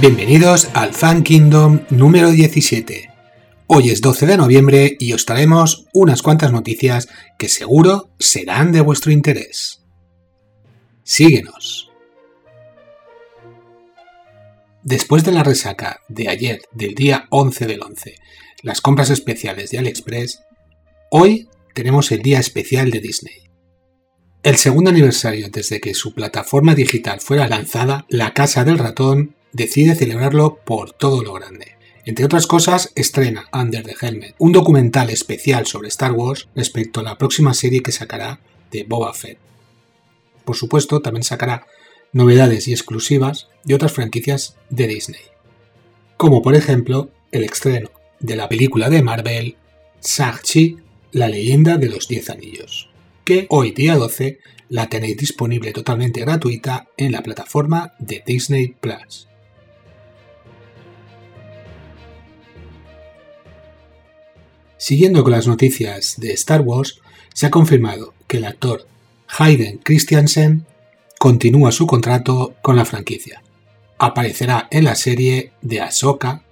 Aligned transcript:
Bienvenidos 0.00 0.68
al 0.74 0.94
Fan 0.94 1.24
Kingdom 1.24 1.80
número 1.90 2.30
17. 2.30 3.10
Hoy 3.66 3.90
es 3.90 4.00
12 4.00 4.26
de 4.26 4.36
noviembre 4.36 4.96
y 5.00 5.12
os 5.12 5.26
traemos 5.26 5.86
unas 5.92 6.22
cuantas 6.22 6.52
noticias 6.52 7.08
que 7.36 7.48
seguro 7.48 8.08
serán 8.20 8.70
de 8.70 8.80
vuestro 8.80 9.10
interés. 9.10 9.82
Síguenos. 11.02 11.90
Después 14.84 15.24
de 15.24 15.32
la 15.32 15.42
resaca 15.42 15.98
de 16.08 16.28
ayer, 16.28 16.62
del 16.70 16.94
día 16.94 17.26
11 17.30 17.66
del 17.66 17.82
11, 17.82 18.14
las 18.62 18.80
compras 18.80 19.10
especiales 19.10 19.70
de 19.70 19.78
AliExpress, 19.78 20.44
hoy 21.10 21.48
tenemos 21.74 22.12
el 22.12 22.22
día 22.22 22.38
especial 22.38 22.92
de 22.92 23.00
Disney. 23.00 23.50
El 24.44 24.58
segundo 24.58 24.90
aniversario 24.90 25.48
desde 25.50 25.80
que 25.80 25.92
su 25.92 26.14
plataforma 26.14 26.76
digital 26.76 27.20
fuera 27.20 27.48
lanzada, 27.48 28.06
La 28.08 28.32
Casa 28.32 28.64
del 28.64 28.78
Ratón 28.78 29.34
decide 29.52 29.94
celebrarlo 29.94 30.56
por 30.64 30.92
todo 30.92 31.22
lo 31.22 31.32
grande. 31.32 31.76
Entre 32.04 32.24
otras 32.24 32.46
cosas, 32.46 32.92
estrena 32.94 33.48
Under 33.52 33.84
the 33.84 33.94
Helmet, 34.00 34.34
un 34.38 34.52
documental 34.52 35.10
especial 35.10 35.66
sobre 35.66 35.88
Star 35.88 36.12
Wars 36.12 36.48
respecto 36.54 37.00
a 37.00 37.02
la 37.02 37.18
próxima 37.18 37.54
serie 37.54 37.82
que 37.82 37.92
sacará 37.92 38.40
de 38.70 38.84
Boba 38.84 39.12
Fett. 39.12 39.38
Por 40.44 40.56
supuesto, 40.56 41.00
también 41.00 41.24
sacará 41.24 41.66
novedades 42.12 42.68
y 42.68 42.72
exclusivas 42.72 43.48
de 43.64 43.74
otras 43.74 43.92
franquicias 43.92 44.56
de 44.70 44.86
Disney, 44.86 45.20
como 46.16 46.40
por 46.40 46.54
ejemplo 46.54 47.10
el 47.32 47.44
estreno 47.44 47.90
de 48.20 48.36
la 48.36 48.48
película 48.48 48.88
de 48.88 49.02
Marvel 49.02 49.56
Shang-Chi, 50.02 50.78
la 51.12 51.28
leyenda 51.28 51.76
de 51.76 51.88
los 51.88 52.08
Diez 52.08 52.30
Anillos 52.30 52.88
que 53.28 53.46
hoy 53.50 53.72
día 53.72 53.94
12 53.94 54.38
la 54.70 54.88
tenéis 54.88 55.18
disponible 55.18 55.74
totalmente 55.74 56.22
gratuita 56.22 56.88
en 56.96 57.12
la 57.12 57.22
plataforma 57.22 57.92
de 57.98 58.22
Disney 58.26 58.68
Plus. 58.68 59.28
Siguiendo 64.78 65.22
con 65.24 65.32
las 65.32 65.46
noticias 65.46 66.14
de 66.18 66.32
Star 66.32 66.62
Wars, 66.62 67.00
se 67.34 67.46
ha 67.46 67.50
confirmado 67.50 68.14
que 68.26 68.38
el 68.38 68.44
actor 68.44 68.86
Hayden 69.38 69.78
Christiansen 69.78 70.66
continúa 71.18 71.72
su 71.72 71.86
contrato 71.86 72.54
con 72.62 72.76
la 72.76 72.84
franquicia. 72.84 73.42
Aparecerá 73.98 74.68
en 74.70 74.84
la 74.84 74.94
serie 74.94 75.52
de 75.60 75.80
Ahsoka 75.80 76.44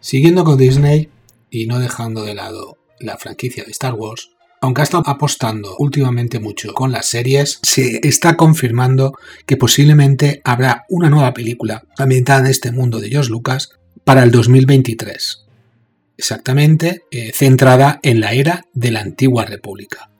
Siguiendo 0.00 0.44
con 0.44 0.56
Disney 0.56 1.10
y 1.50 1.66
no 1.66 1.78
dejando 1.78 2.24
de 2.24 2.34
lado 2.34 2.78
la 2.98 3.18
franquicia 3.18 3.64
de 3.64 3.70
Star 3.70 3.94
Wars, 3.94 4.30
aunque 4.60 4.82
ha 4.82 4.84
estado 4.84 5.04
apostando 5.06 5.74
últimamente 5.78 6.38
mucho 6.38 6.74
con 6.74 6.92
las 6.92 7.06
series, 7.06 7.60
se 7.62 8.06
está 8.06 8.36
confirmando 8.36 9.18
que 9.46 9.56
posiblemente 9.56 10.42
habrá 10.44 10.84
una 10.88 11.08
nueva 11.08 11.32
película 11.32 11.84
ambientada 11.96 12.40
en 12.40 12.46
este 12.46 12.70
mundo 12.70 13.00
de 13.00 13.08
George 13.08 13.30
Lucas 13.30 13.70
para 14.04 14.22
el 14.22 14.30
2023. 14.30 15.46
Exactamente, 16.18 17.04
eh, 17.10 17.32
centrada 17.34 17.98
en 18.02 18.20
la 18.20 18.32
era 18.34 18.66
de 18.74 18.90
la 18.90 19.00
antigua 19.00 19.46
república. 19.46 20.10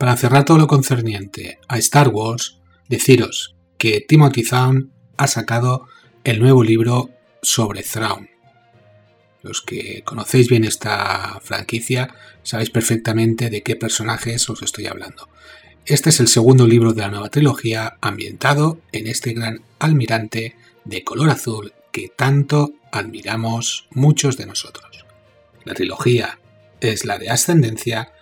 Para 0.00 0.16
cerrar 0.16 0.44
todo 0.44 0.58
lo 0.58 0.66
concerniente 0.66 1.58
a 1.68 1.78
Star 1.78 2.08
Wars, 2.08 2.58
deciros 2.88 3.54
que 3.78 4.04
Timothy 4.06 4.42
Zahn 4.42 4.90
ha 5.16 5.28
sacado 5.28 5.86
el 6.24 6.40
nuevo 6.40 6.64
libro 6.64 7.10
sobre 7.40 7.82
Thrawn. 7.82 8.35
Los 9.46 9.62
que 9.62 10.02
conocéis 10.04 10.48
bien 10.48 10.64
esta 10.64 11.38
franquicia 11.40 12.12
sabéis 12.42 12.70
perfectamente 12.70 13.48
de 13.48 13.62
qué 13.62 13.76
personajes 13.76 14.50
os 14.50 14.60
estoy 14.60 14.86
hablando. 14.86 15.28
Este 15.84 16.10
es 16.10 16.18
el 16.18 16.26
segundo 16.26 16.66
libro 16.66 16.92
de 16.92 17.02
la 17.02 17.10
nueva 17.10 17.28
trilogía 17.28 17.96
ambientado 18.00 18.80
en 18.90 19.06
este 19.06 19.34
gran 19.34 19.62
almirante 19.78 20.56
de 20.84 21.04
color 21.04 21.30
azul 21.30 21.72
que 21.92 22.08
tanto 22.08 22.72
admiramos 22.90 23.86
muchos 23.92 24.36
de 24.36 24.46
nosotros. 24.46 25.06
La 25.64 25.74
trilogía 25.74 26.40
es 26.80 27.04
la 27.04 27.16
de 27.16 27.30
ascendencia 27.30 28.12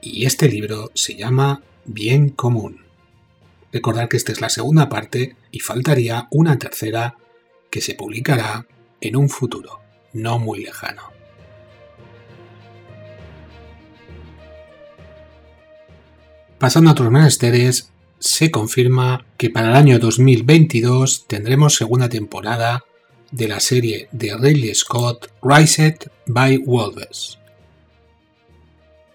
y 0.00 0.26
este 0.26 0.48
libro 0.48 0.90
se 0.94 1.14
llama 1.14 1.62
Bien 1.84 2.30
Común. 2.30 2.84
Recordad 3.72 4.08
que 4.08 4.16
esta 4.16 4.32
es 4.32 4.40
la 4.40 4.48
segunda 4.48 4.88
parte 4.88 5.36
y 5.52 5.60
faltaría 5.60 6.26
una 6.32 6.58
tercera 6.58 7.16
que 7.70 7.80
se 7.80 7.94
publicará 7.94 8.66
en 9.00 9.14
un 9.14 9.28
futuro 9.28 9.83
no 10.14 10.38
muy 10.38 10.64
lejano. 10.64 11.02
Pasando 16.58 16.88
a 16.88 16.92
otros 16.92 17.10
menesteres, 17.10 17.90
se 18.18 18.50
confirma 18.50 19.26
que 19.36 19.50
para 19.50 19.68
el 19.68 19.76
año 19.76 19.98
2022 19.98 21.26
tendremos 21.26 21.74
segunda 21.74 22.08
temporada 22.08 22.84
de 23.30 23.48
la 23.48 23.60
serie 23.60 24.08
de 24.12 24.34
Ridley 24.34 24.74
Scott 24.74 25.30
Rised 25.42 25.96
by 26.26 26.56
Wolves. 26.58 27.38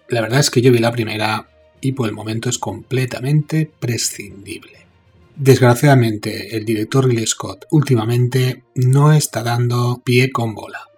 La 0.08 0.20
verdad 0.20 0.40
es 0.40 0.50
que 0.50 0.60
yo 0.60 0.70
vi 0.70 0.78
la 0.78 0.92
primera 0.92 1.48
y 1.80 1.92
por 1.92 2.08
el 2.08 2.14
momento 2.14 2.48
es 2.50 2.58
completamente 2.58 3.70
prescindible. 3.80 4.86
Desgraciadamente, 5.34 6.56
el 6.56 6.64
director 6.64 7.06
Ridley 7.06 7.26
Scott 7.26 7.64
últimamente 7.70 8.62
no 8.74 9.12
está 9.12 9.42
dando 9.42 10.02
pie 10.04 10.30
con 10.30 10.54
bola. 10.54 10.89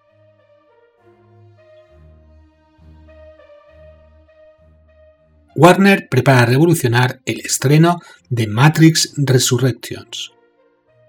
Warner 5.62 6.08
prepara 6.08 6.44
revolucionar 6.44 7.20
el 7.24 7.38
estreno 7.38 8.00
de 8.28 8.48
Matrix 8.48 9.12
Resurrections, 9.16 10.32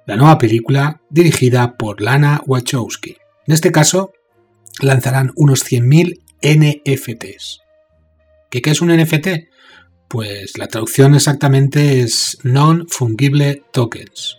la 0.05 0.15
nueva 0.15 0.37
película 0.37 1.01
dirigida 1.09 1.75
por 1.75 2.01
Lana 2.01 2.39
Wachowski. 2.45 3.17
En 3.47 3.53
este 3.55 3.71
caso, 3.71 4.13
lanzarán 4.79 5.31
unos 5.37 5.65
100.000 5.65 6.19
NFTs. 6.43 7.61
¿Qué, 8.51 8.61
¿Qué 8.61 8.69
es 8.69 8.81
un 8.81 8.95
NFT? 8.95 9.27
Pues 10.07 10.55
la 10.59 10.67
traducción 10.67 11.15
exactamente 11.15 12.01
es 12.01 12.37
Non-Fungible 12.43 13.63
Tokens. 13.73 14.37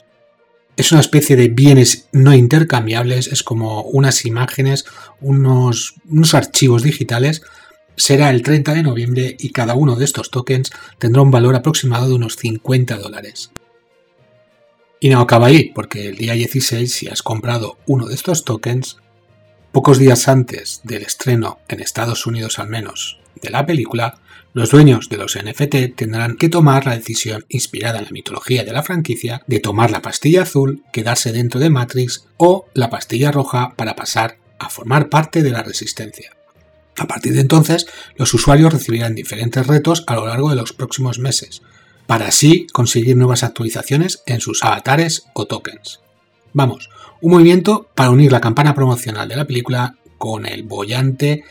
Es 0.77 0.93
una 0.93 1.01
especie 1.01 1.35
de 1.35 1.49
bienes 1.49 2.09
no 2.13 2.33
intercambiables, 2.35 3.27
es 3.27 3.43
como 3.43 3.83
unas 3.83 4.25
imágenes, 4.27 4.85
unos, 5.21 5.95
unos 6.09 6.35
archivos 6.35 6.85
digitales. 6.85 7.43
Será 7.97 8.31
el 8.31 8.43
30 8.43 8.75
de 8.75 8.83
noviembre 8.83 9.37
y 9.39 9.51
cada 9.51 9.75
uno 9.75 9.97
de 9.97 10.05
estos 10.05 10.31
tokens 10.31 10.73
tendrá 10.99 11.23
un 11.23 11.31
valor 11.31 11.55
aproximado 11.55 12.09
de 12.09 12.15
unos 12.15 12.37
50 12.37 12.97
dólares. 12.97 13.51
Y 15.01 15.11
no 15.11 15.21
acaba 15.21 15.47
ahí, 15.49 15.71
porque 15.75 16.09
el 16.09 16.17
día 16.17 16.33
16, 16.33 16.93
si 16.93 17.09
has 17.09 17.23
comprado 17.23 17.79
uno 17.87 18.07
de 18.07 18.15
estos 18.15 18.45
tokens, 18.45 18.97
pocos 19.71 19.99
días 19.99 20.29
antes 20.29 20.81
del 20.83 21.03
estreno, 21.03 21.59
en 21.69 21.81
Estados 21.81 22.27
Unidos 22.27 22.59
al 22.59 22.69
menos, 22.69 23.21
de 23.41 23.51
la 23.51 23.67
película, 23.67 24.21
los 24.55 24.71
dueños 24.71 25.09
de 25.09 25.17
los 25.17 25.37
NFT 25.37 25.97
tendrán 25.97 26.37
que 26.37 26.49
tomar 26.49 26.87
la 26.87 26.97
decisión 26.97 27.45
inspirada 27.49 27.99
en 27.99 28.05
la 28.05 28.11
mitología 28.13 28.65
de 28.65 28.73
la 28.73 28.83
franquicia 28.83 29.43
de 29.47 29.61
tomar 29.61 29.91
la 29.91 30.01
pastilla 30.01 30.43
azul, 30.43 30.85
quedarse 30.93 31.33
dentro 31.33 31.61
de 31.61 31.71
Matrix 31.71 32.27
o 32.37 32.67
la 32.73 32.89
pastilla 32.89 33.33
roja 33.33 33.75
para 33.77 33.97
pasar 33.97 34.39
a 34.59 34.71
formar 34.71 35.09
parte 35.09 35.43
de 35.43 35.51
la 35.51 35.63
resistencia. 35.63 36.31
A 36.97 37.07
partir 37.07 37.33
de 37.33 37.41
entonces, 37.41 37.87
los 38.17 38.33
usuarios 38.35 38.73
recibirán 38.73 39.15
diferentes 39.15 39.67
retos 39.67 40.05
a 40.07 40.15
lo 40.15 40.27
largo 40.27 40.51
de 40.51 40.57
los 40.57 40.73
próximos 40.73 41.19
meses, 41.19 41.63
para 42.07 42.29
así 42.29 42.67
conseguir 42.73 43.17
nuevas 43.17 43.43
actualizaciones 43.43 44.23
en 44.27 44.41
sus 44.41 44.63
avatares 44.63 45.27
o 45.35 45.47
tokens. 45.47 46.01
Vamos, 46.53 46.91
un 47.21 47.33
movimiento 47.33 47.89
para 47.95 48.11
unir 48.11 48.31
la 48.31 48.41
campana 48.41 48.75
promocional 48.75 49.29
de 49.29 49.37
la 49.37 49.47
película 49.47 49.97
con 50.19 50.47
el 50.47 50.63
bollante 50.63 51.45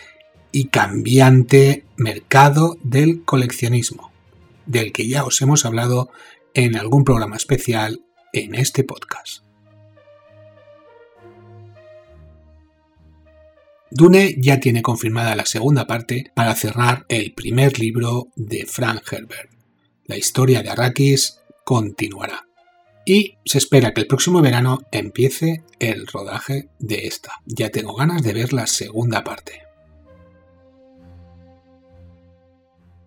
y 0.51 0.65
cambiante 0.67 1.85
mercado 1.97 2.77
del 2.83 3.23
coleccionismo, 3.23 4.11
del 4.65 4.93
que 4.93 5.07
ya 5.07 5.25
os 5.25 5.41
hemos 5.41 5.65
hablado 5.65 6.09
en 6.53 6.77
algún 6.77 7.03
programa 7.03 7.35
especial 7.35 8.01
en 8.31 8.55
este 8.55 8.83
podcast. 8.83 9.42
Dune 13.95 14.33
ya 14.39 14.59
tiene 14.59 14.81
confirmada 14.81 15.35
la 15.35 15.45
segunda 15.45 15.85
parte 15.85 16.31
para 16.33 16.55
cerrar 16.55 17.05
el 17.09 17.31
primer 17.33 17.77
libro 17.77 18.29
de 18.35 18.65
Frank 18.65 19.03
Herbert. 19.11 19.51
La 20.05 20.17
historia 20.17 20.63
de 20.63 20.71
Arrakis 20.71 21.41
continuará. 21.63 22.47
Y 23.05 23.35
se 23.45 23.59
espera 23.59 23.93
que 23.93 24.01
el 24.01 24.07
próximo 24.07 24.41
verano 24.41 24.79
empiece 24.91 25.63
el 25.77 26.07
rodaje 26.07 26.69
de 26.79 27.05
esta. 27.05 27.33
Ya 27.45 27.69
tengo 27.69 27.93
ganas 27.93 28.23
de 28.23 28.33
ver 28.33 28.51
la 28.51 28.65
segunda 28.65 29.23
parte. 29.23 29.61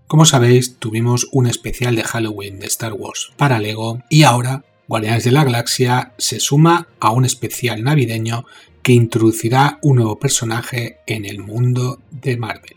Como 0.06 0.24
sabéis, 0.24 0.78
tuvimos 0.78 1.26
un 1.32 1.48
especial 1.48 1.96
de 1.96 2.04
Halloween 2.04 2.60
de 2.60 2.66
Star 2.66 2.92
Wars 2.92 3.32
para 3.36 3.58
Lego 3.58 4.04
y 4.08 4.22
ahora 4.22 4.64
Guardianes 4.86 5.24
de 5.24 5.32
la 5.32 5.42
Galaxia 5.42 6.12
se 6.16 6.38
suma 6.38 6.86
a 7.00 7.10
un 7.10 7.24
especial 7.24 7.82
navideño 7.82 8.44
que 8.86 8.92
introducirá 8.92 9.80
un 9.82 9.96
nuevo 9.96 10.16
personaje 10.16 10.98
en 11.08 11.24
el 11.24 11.40
mundo 11.40 11.98
de 12.12 12.36
Marvel. 12.36 12.76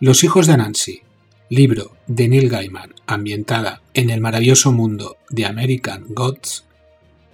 Los 0.00 0.24
hijos 0.24 0.46
de 0.46 0.56
Nancy, 0.56 1.02
libro 1.50 1.94
de 2.06 2.28
Neil 2.28 2.48
Gaiman 2.48 2.94
ambientada 3.06 3.82
en 3.92 4.08
el 4.08 4.22
maravilloso 4.22 4.72
mundo 4.72 5.18
de 5.28 5.44
American 5.44 6.06
Gods, 6.08 6.64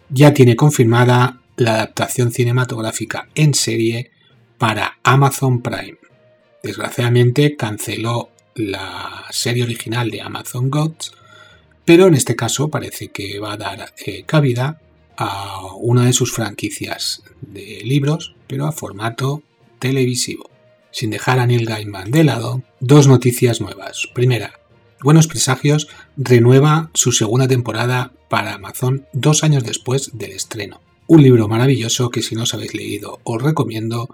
ya 0.09 0.35
tiene 0.35 0.57
confirmada 0.57 1.43
la 1.55 1.75
adaptación 1.75 2.33
cinematográfica 2.33 3.29
en 3.37 3.55
serie 3.55 4.11
para 4.59 4.99
Amazon 5.05 5.63
Prime. 5.63 5.99
Desgraciadamente 6.61 7.55
canceló 7.55 8.31
la 8.57 9.27
serie 9.31 9.63
original 9.63 10.11
de 10.11 10.23
Amazon 10.23 10.71
Gods 10.71 11.13
pero 11.87 12.07
en 12.09 12.15
este 12.15 12.37
caso 12.37 12.69
parece 12.69 13.09
que 13.09 13.39
va 13.39 13.55
a 13.55 13.57
dar 13.57 13.95
eh, 14.05 14.25
cabida 14.27 14.83
a 15.17 15.75
una 15.77 16.05
de 16.05 16.13
sus 16.13 16.33
franquicias 16.33 17.23
de 17.41 17.81
libros, 17.85 18.35
pero 18.47 18.67
a 18.67 18.73
formato 18.73 19.43
televisivo. 19.79 20.51
Sin 20.91 21.11
dejar 21.11 21.39
a 21.39 21.47
Neil 21.47 21.65
Gaiman 21.65 22.11
de 22.11 22.25
lado, 22.25 22.63
dos 22.81 23.07
noticias 23.07 23.61
nuevas. 23.61 24.09
Primera, 24.13 24.61
Buenos 25.03 25.29
Presagios 25.29 25.89
renueva 26.17 26.91
su 26.95 27.13
segunda 27.13 27.47
temporada 27.47 28.13
para 28.29 28.55
Amazon 28.55 29.07
dos 29.13 29.45
años 29.45 29.63
después 29.63 30.11
del 30.15 30.33
estreno. 30.33 30.81
Un 31.07 31.23
libro 31.23 31.49
maravilloso 31.49 32.11
que 32.11 32.23
si 32.23 32.35
no 32.35 32.43
os 32.43 32.55
habéis 32.55 32.75
leído 32.75 33.21
os 33.23 33.41
recomiendo, 33.41 34.09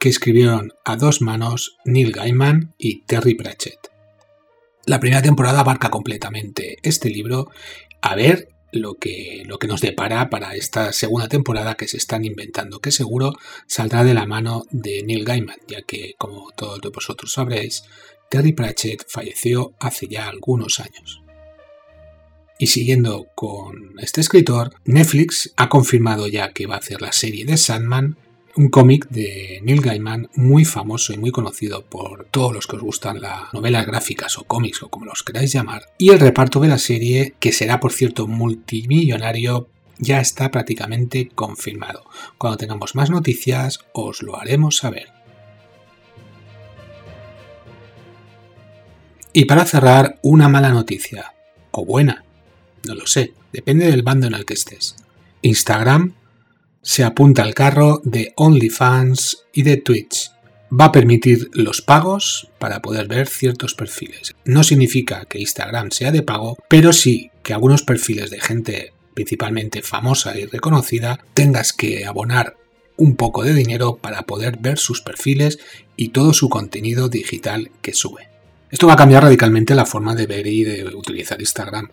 que 0.00 0.08
escribieron 0.08 0.72
a 0.84 0.96
dos 0.96 1.20
manos 1.20 1.76
Neil 1.84 2.12
Gaiman 2.12 2.74
y 2.78 3.02
Terry 3.02 3.34
Pratchett. 3.34 3.91
La 4.84 4.98
primera 5.00 5.22
temporada 5.22 5.60
abarca 5.60 5.90
completamente 5.90 6.78
este 6.82 7.08
libro, 7.08 7.50
a 8.00 8.14
ver 8.16 8.48
lo 8.72 8.94
que, 8.94 9.42
lo 9.46 9.58
que 9.58 9.68
nos 9.68 9.80
depara 9.80 10.28
para 10.28 10.56
esta 10.56 10.92
segunda 10.92 11.28
temporada 11.28 11.76
que 11.76 11.86
se 11.86 11.98
están 11.98 12.24
inventando, 12.24 12.80
que 12.80 12.90
seguro 12.90 13.32
saldrá 13.66 14.02
de 14.02 14.14
la 14.14 14.26
mano 14.26 14.64
de 14.70 15.02
Neil 15.04 15.24
Gaiman, 15.24 15.58
ya 15.68 15.82
que, 15.82 16.14
como 16.18 16.50
todos 16.56 16.80
vosotros 16.92 17.32
sabréis, 17.32 17.84
Terry 18.28 18.52
Pratchett 18.52 19.04
falleció 19.08 19.74
hace 19.78 20.08
ya 20.08 20.26
algunos 20.26 20.80
años. 20.80 21.22
Y 22.58 22.68
siguiendo 22.68 23.26
con 23.34 23.94
este 23.98 24.20
escritor, 24.20 24.74
Netflix 24.84 25.52
ha 25.56 25.68
confirmado 25.68 26.28
ya 26.28 26.52
que 26.52 26.66
va 26.66 26.76
a 26.76 26.78
hacer 26.78 27.02
la 27.02 27.12
serie 27.12 27.44
de 27.44 27.56
Sandman 27.56 28.16
un 28.56 28.68
cómic 28.68 29.08
de 29.08 29.60
Neil 29.62 29.80
Gaiman 29.80 30.28
muy 30.34 30.64
famoso 30.64 31.12
y 31.12 31.16
muy 31.16 31.30
conocido 31.30 31.84
por 31.84 32.26
todos 32.30 32.52
los 32.52 32.66
que 32.66 32.76
os 32.76 32.82
gustan 32.82 33.20
las 33.20 33.52
novelas 33.52 33.86
gráficas 33.86 34.38
o 34.38 34.44
cómics 34.44 34.82
o 34.82 34.88
como 34.88 35.06
los 35.06 35.22
queráis 35.22 35.52
llamar. 35.52 35.90
Y 35.98 36.10
el 36.10 36.20
reparto 36.20 36.60
de 36.60 36.68
la 36.68 36.78
serie, 36.78 37.34
que 37.40 37.52
será 37.52 37.80
por 37.80 37.92
cierto 37.92 38.26
multimillonario, 38.26 39.68
ya 39.98 40.20
está 40.20 40.50
prácticamente 40.50 41.30
confirmado. 41.34 42.04
Cuando 42.38 42.58
tengamos 42.58 42.94
más 42.94 43.10
noticias 43.10 43.80
os 43.92 44.22
lo 44.22 44.38
haremos 44.38 44.76
saber. 44.76 45.08
Y 49.32 49.46
para 49.46 49.64
cerrar, 49.64 50.18
una 50.22 50.48
mala 50.48 50.68
noticia. 50.68 51.32
O 51.70 51.86
buena. 51.86 52.24
No 52.86 52.94
lo 52.94 53.06
sé. 53.06 53.32
Depende 53.50 53.86
del 53.86 54.02
bando 54.02 54.26
en 54.26 54.34
el 54.34 54.44
que 54.44 54.54
estés. 54.54 54.96
Instagram 55.40 56.14
se 56.82 57.04
apunta 57.04 57.42
al 57.42 57.54
carro 57.54 58.00
de 58.04 58.32
OnlyFans 58.36 59.44
y 59.52 59.62
de 59.62 59.76
Twitch. 59.76 60.32
Va 60.72 60.86
a 60.86 60.92
permitir 60.92 61.48
los 61.52 61.80
pagos 61.80 62.48
para 62.58 62.82
poder 62.82 63.06
ver 63.06 63.28
ciertos 63.28 63.74
perfiles. 63.74 64.34
No 64.44 64.64
significa 64.64 65.24
que 65.26 65.38
Instagram 65.38 65.90
sea 65.90 66.10
de 66.10 66.22
pago, 66.22 66.56
pero 66.68 66.92
sí 66.92 67.30
que 67.42 67.52
algunos 67.52 67.82
perfiles 67.82 68.30
de 68.30 68.40
gente 68.40 68.92
principalmente 69.14 69.82
famosa 69.82 70.36
y 70.38 70.46
reconocida 70.46 71.20
tengas 71.34 71.72
que 71.72 72.06
abonar 72.06 72.56
un 72.96 73.16
poco 73.16 73.42
de 73.42 73.54
dinero 73.54 73.98
para 74.00 74.22
poder 74.22 74.58
ver 74.58 74.78
sus 74.78 75.02
perfiles 75.02 75.58
y 75.96 76.08
todo 76.08 76.32
su 76.32 76.48
contenido 76.48 77.08
digital 77.08 77.70
que 77.82 77.92
sube. 77.92 78.28
Esto 78.70 78.86
va 78.86 78.94
a 78.94 78.96
cambiar 78.96 79.24
radicalmente 79.24 79.74
la 79.74 79.86
forma 79.86 80.14
de 80.14 80.26
ver 80.26 80.46
y 80.46 80.64
de 80.64 80.84
utilizar 80.94 81.40
Instagram. 81.40 81.90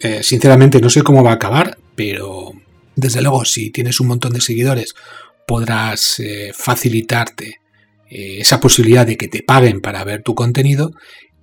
Eh, 0.00 0.22
sinceramente 0.22 0.80
no 0.80 0.90
sé 0.90 1.02
cómo 1.02 1.22
va 1.22 1.30
a 1.30 1.34
acabar, 1.34 1.78
pero 1.94 2.52
desde 2.96 3.20
luego, 3.20 3.44
si 3.44 3.70
tienes 3.70 4.00
un 4.00 4.08
montón 4.08 4.32
de 4.32 4.40
seguidores, 4.40 4.94
podrás 5.46 6.18
eh, 6.18 6.52
facilitarte 6.54 7.60
eh, 8.10 8.38
esa 8.40 8.58
posibilidad 8.58 9.06
de 9.06 9.18
que 9.18 9.28
te 9.28 9.42
paguen 9.42 9.82
para 9.82 10.02
ver 10.02 10.22
tu 10.22 10.34
contenido 10.34 10.92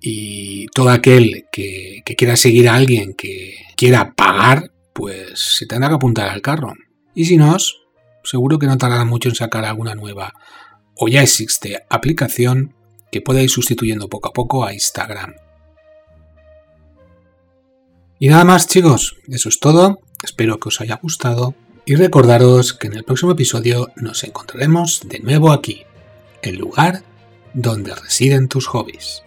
y 0.00 0.66
todo 0.74 0.90
aquel 0.90 1.44
que, 1.52 2.02
quiera 2.16 2.36
seguir 2.36 2.68
a 2.68 2.74
alguien 2.74 3.14
que 3.14 3.54
quiera 3.76 4.14
pagar, 4.14 4.72
pues 4.92 5.30
se 5.34 5.66
tendrá 5.66 5.88
que 5.88 5.94
apuntar 5.94 6.28
al 6.28 6.42
carro. 6.42 6.74
Y 7.14 7.24
si 7.24 7.36
no, 7.36 7.56
seguro 8.24 8.58
que 8.58 8.66
no 8.66 8.76
tardará 8.76 9.04
mucho 9.04 9.28
en 9.28 9.36
sacar 9.36 9.64
alguna 9.64 9.94
nueva 9.94 10.34
o 10.96 11.08
ya 11.08 11.22
existe 11.22 11.84
aplicación 11.88 12.74
que 13.12 13.20
pueda 13.20 13.42
ir 13.42 13.50
sustituyendo 13.50 14.08
poco 14.08 14.28
a 14.30 14.32
poco 14.32 14.64
a 14.64 14.74
Instagram. 14.74 15.34
Y 18.18 18.28
nada 18.28 18.44
más 18.44 18.66
chicos, 18.66 19.16
eso 19.28 19.48
es 19.48 19.60
todo. 19.60 20.00
Espero 20.24 20.58
que 20.58 20.68
os 20.68 20.80
haya 20.80 20.98
gustado 21.02 21.54
y 21.84 21.96
recordaros 21.96 22.72
que 22.72 22.86
en 22.86 22.94
el 22.94 23.04
próximo 23.04 23.32
episodio 23.32 23.90
nos 23.96 24.24
encontraremos 24.24 25.02
de 25.04 25.20
nuevo 25.20 25.52
aquí, 25.52 25.82
el 26.40 26.56
lugar 26.56 27.02
donde 27.52 27.94
residen 27.94 28.48
tus 28.48 28.66
hobbies. 28.66 29.23